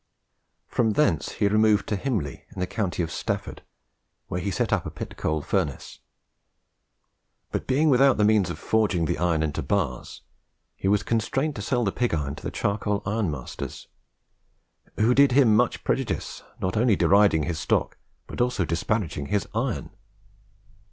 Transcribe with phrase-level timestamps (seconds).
[0.67, 3.61] From thence he removed to Himley in the county of Stafford,
[4.29, 5.99] where he set up a pit coal furnace;
[7.51, 10.23] but being without the means of forging the iron into bars,
[10.75, 13.85] he was constrained to sell the pig iron to the charcoal ironmasters,
[14.99, 19.27] "who did him much prejudice, not only by detaining his stock, but also by disparaging
[19.27, 19.91] his iron."